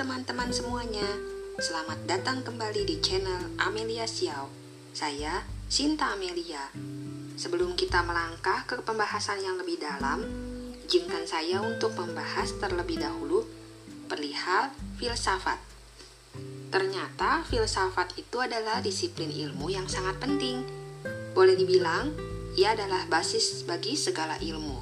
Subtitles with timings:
[0.00, 1.04] teman-teman semuanya,
[1.60, 4.48] selamat datang kembali di channel Amelia Xiao.
[4.96, 6.72] Saya Sinta Amelia.
[7.36, 10.24] Sebelum kita melangkah ke pembahasan yang lebih dalam,
[10.88, 13.44] izinkan saya untuk membahas terlebih dahulu
[14.08, 15.60] perihal filsafat.
[16.72, 20.64] Ternyata filsafat itu adalah disiplin ilmu yang sangat penting.
[21.36, 22.16] Boleh dibilang,
[22.56, 24.80] ia adalah basis bagi segala ilmu.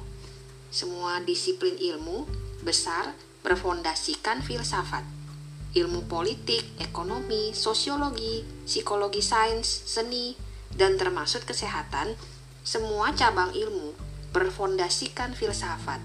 [0.71, 2.23] Semua disiplin ilmu
[2.63, 3.11] besar
[3.43, 5.03] berfondasikan filsafat.
[5.69, 10.33] Ilmu politik, ekonomi, sosiologi, psikologi sains, seni,
[10.73, 12.17] dan termasuk kesehatan,
[12.65, 13.93] semua cabang ilmu
[14.29, 16.01] berfondasikan filsafat.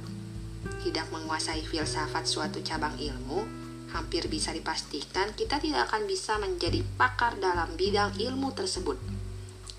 [0.84, 3.44] Tidak menguasai filsafat suatu cabang ilmu,
[3.92, 8.98] hampir bisa dipastikan kita tidak akan bisa menjadi pakar dalam bidang ilmu tersebut.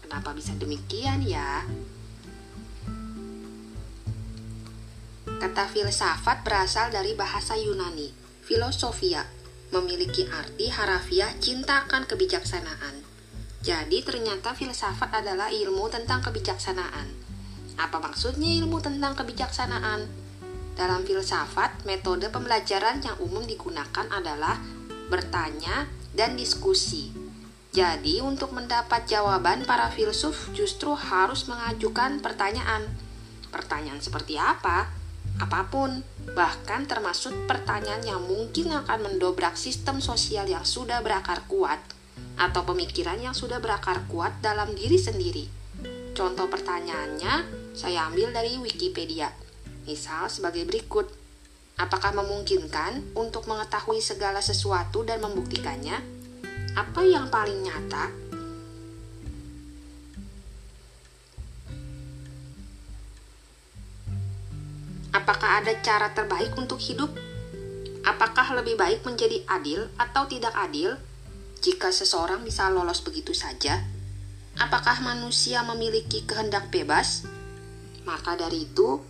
[0.05, 1.65] Kenapa bisa demikian ya?
[5.35, 8.07] Kata filsafat berasal dari bahasa Yunani,
[8.39, 9.27] filosofia,
[9.75, 13.03] memiliki arti harafiah cinta akan kebijaksanaan.
[13.59, 17.11] Jadi ternyata filsafat adalah ilmu tentang kebijaksanaan.
[17.75, 20.07] Apa maksudnya ilmu tentang kebijaksanaan?
[20.79, 24.55] Dalam filsafat, metode pembelajaran yang umum digunakan adalah
[25.11, 27.11] bertanya dan diskusi.
[27.75, 32.87] Jadi, untuk mendapat jawaban, para filsuf justru harus mengajukan pertanyaan.
[33.51, 34.87] Pertanyaan seperti apa?
[35.35, 35.99] Apa pun,
[36.31, 41.79] bahkan termasuk pertanyaan yang mungkin akan mendobrak sistem sosial yang sudah berakar kuat
[42.39, 45.45] atau pemikiran yang sudah berakar kuat dalam diri sendiri.
[46.15, 47.33] Contoh pertanyaannya
[47.75, 49.27] saya ambil dari Wikipedia.
[49.83, 51.11] Misal sebagai berikut.
[51.75, 55.99] Apakah memungkinkan untuk mengetahui segala sesuatu dan membuktikannya?
[56.79, 58.24] Apa yang paling nyata
[65.25, 67.09] Apakah ada cara terbaik untuk hidup?
[68.05, 71.01] Apakah lebih baik menjadi adil atau tidak adil
[71.65, 73.81] jika seseorang bisa lolos begitu saja?
[74.61, 77.25] Apakah manusia memiliki kehendak bebas?
[78.05, 79.01] Maka dari itu,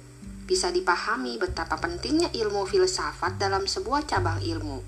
[0.47, 4.87] bisa dipahami betapa pentingnya ilmu filsafat dalam sebuah cabang ilmu.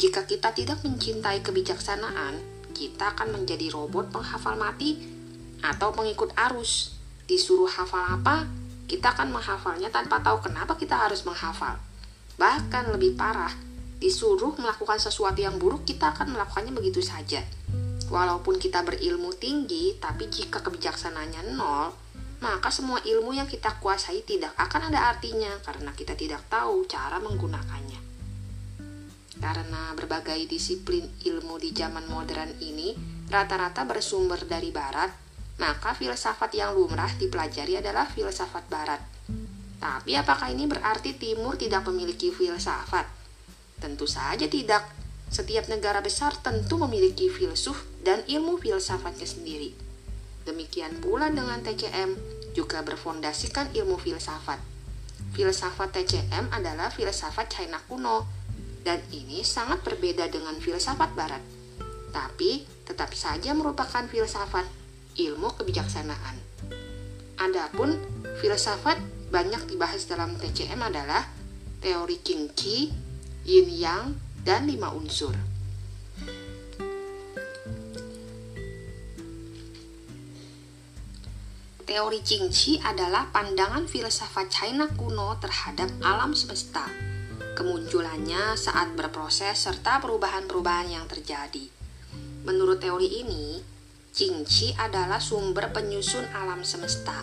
[0.00, 2.40] Jika kita tidak mencintai kebijaksanaan,
[2.72, 4.96] kita akan menjadi robot penghafal mati
[5.60, 6.96] atau pengikut arus.
[7.28, 8.48] Disuruh hafal apa,
[8.88, 11.76] kita akan menghafalnya tanpa tahu kenapa kita harus menghafal.
[12.40, 13.52] Bahkan lebih parah,
[14.00, 17.44] disuruh melakukan sesuatu yang buruk, kita akan melakukannya begitu saja.
[18.08, 21.92] Walaupun kita berilmu tinggi, tapi jika kebijaksanaannya nol,
[22.40, 27.20] maka semua ilmu yang kita kuasai tidak akan ada artinya karena kita tidak tahu cara
[27.20, 28.00] menggunakannya.
[29.38, 32.94] Karena berbagai disiplin ilmu di zaman modern ini
[33.28, 35.27] rata-rata bersumber dari barat,
[35.58, 39.02] maka filsafat yang lumrah dipelajari adalah filsafat barat.
[39.78, 43.06] Tapi apakah ini berarti timur tidak memiliki filsafat?
[43.78, 44.86] Tentu saja tidak.
[45.28, 49.74] Setiap negara besar tentu memiliki filsuf dan ilmu filsafatnya sendiri.
[50.46, 52.16] Demikian pula dengan TCM
[52.56, 54.56] juga berfondasikan ilmu filsafat.
[55.36, 58.24] Filsafat TCM adalah filsafat China kuno
[58.86, 61.42] dan ini sangat berbeda dengan filsafat barat.
[62.08, 64.77] Tapi tetap saja merupakan filsafat
[65.18, 66.38] ilmu kebijaksanaan.
[67.42, 67.98] Adapun
[68.38, 68.98] filsafat
[69.28, 71.26] banyak dibahas dalam TCM adalah
[71.82, 72.88] teori Qing Qi,
[73.44, 74.04] Yin Yang,
[74.46, 75.34] dan lima unsur.
[81.88, 86.84] Teori Qing Qi adalah pandangan filsafat China kuno terhadap alam semesta.
[87.56, 91.66] Kemunculannya saat berproses serta perubahan-perubahan yang terjadi.
[92.44, 93.77] Menurut teori ini,
[94.18, 97.22] Qingqi adalah sumber penyusun alam semesta,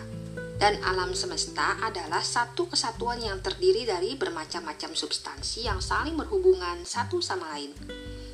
[0.56, 7.20] dan alam semesta adalah satu kesatuan yang terdiri dari bermacam-macam substansi yang saling berhubungan satu
[7.20, 7.76] sama lain.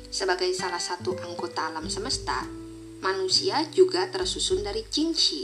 [0.07, 2.47] Sebagai salah satu anggota alam semesta,
[3.03, 5.43] manusia juga tersusun dari Qingqi.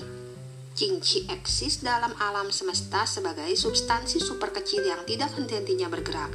[0.79, 6.31] Qingqi eksis dalam alam semesta sebagai substansi super kecil yang tidak henti-hentinya bergerak.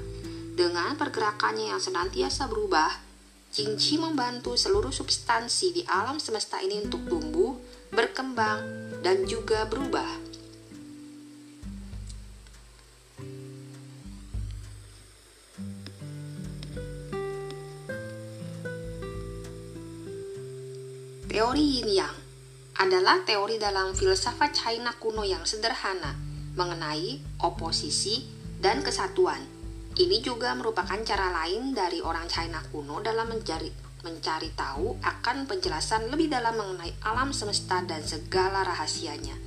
[0.52, 2.92] Dengan pergerakannya yang senantiasa berubah,
[3.54, 7.54] Cinci membantu seluruh substansi di alam semesta ini untuk tumbuh,
[7.94, 8.66] berkembang,
[8.98, 10.10] dan juga berubah.
[21.30, 22.16] Teori Yin Yang
[22.74, 26.18] adalah teori dalam filsafat China kuno yang sederhana
[26.58, 28.26] mengenai oposisi
[28.58, 29.53] dan kesatuan
[29.94, 33.70] ini juga merupakan cara lain dari orang China kuno dalam mencari,
[34.02, 39.38] mencari tahu akan penjelasan lebih dalam mengenai alam semesta dan segala rahasianya.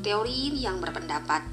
[0.00, 1.44] Teori ini yang berpendapat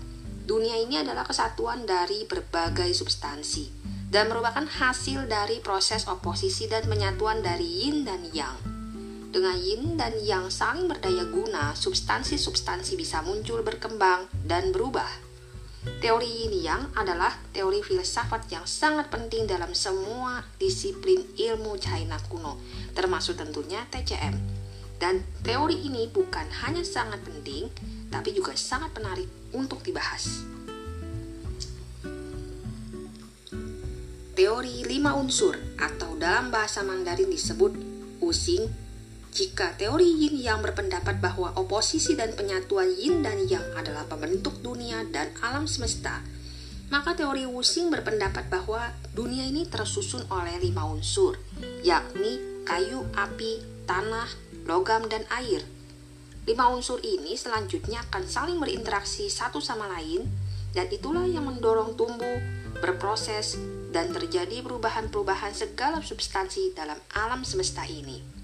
[0.47, 7.43] dunia ini adalah kesatuan dari berbagai substansi dan merupakan hasil dari proses oposisi dan penyatuan
[7.43, 8.55] dari yin dan yang.
[9.33, 15.22] Dengan yin dan yang saling berdaya guna, substansi-substansi bisa muncul, berkembang, dan berubah.
[15.83, 22.55] Teori yin yang adalah teori filsafat yang sangat penting dalam semua disiplin ilmu China kuno,
[22.95, 24.35] termasuk tentunya TCM.
[24.95, 27.67] Dan teori ini bukan hanya sangat penting,
[28.07, 30.47] tapi juga sangat menarik untuk dibahas.
[34.33, 37.75] Teori lima unsur atau dalam bahasa Mandarin disebut
[38.23, 38.82] Using.
[39.33, 45.01] Jika teori yin yang berpendapat bahwa oposisi dan penyatuan yin dan yang adalah pembentuk dunia
[45.09, 46.21] dan alam semesta,
[46.93, 51.41] maka teori Wusing berpendapat bahwa dunia ini tersusun oleh lima unsur,
[51.81, 53.57] yakni kayu, api,
[53.89, 54.29] tanah,
[54.69, 55.65] logam, dan air.
[56.45, 60.29] Lima unsur ini selanjutnya akan saling berinteraksi satu sama lain,
[60.77, 62.37] dan itulah yang mendorong tumbuh,
[62.85, 63.57] berproses,
[63.89, 68.42] dan terjadi perubahan-perubahan segala substansi dalam alam semesta ini.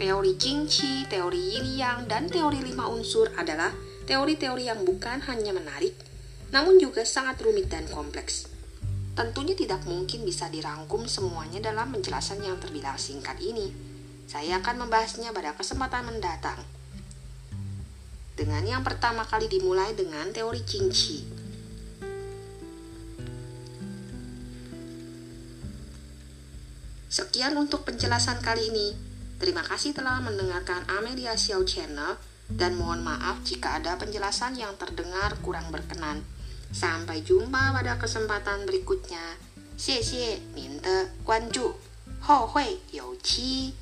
[0.00, 3.68] Teori Qingqi, teori Yin Yang, dan teori lima unsur adalah
[4.08, 5.92] teori-teori yang bukan hanya menarik,
[6.56, 8.48] namun juga sangat rumit dan kompleks.
[9.12, 13.68] Tentunya tidak mungkin bisa dirangkum semuanya dalam penjelasan yang terbilang singkat ini.
[14.24, 16.64] Saya akan membahasnya pada kesempatan mendatang.
[18.40, 21.18] Dengan yang pertama kali dimulai dengan teori Qingqi.
[27.12, 29.09] Sekian untuk penjelasan kali ini.
[29.39, 32.15] Terima kasih telah mendengarkan Amelia Xiao Channel
[32.49, 36.23] dan mohon maaf jika ada penjelasan yang terdengar kurang berkenan.
[36.71, 39.37] Sampai jumpa pada kesempatan berikutnya.
[39.77, 41.75] 谢谢您的关注，
[42.21, 43.73] 后会有期。